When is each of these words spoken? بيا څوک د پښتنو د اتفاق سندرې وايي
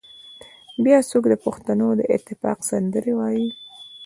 بيا 0.83 0.99
څوک 1.09 1.23
د 1.29 1.33
پښتنو 1.45 1.87
د 1.99 2.01
اتفاق 2.15 2.59
سندرې 2.69 3.13
وايي 3.19 3.47